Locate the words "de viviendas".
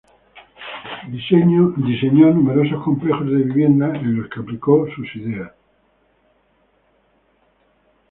3.27-3.93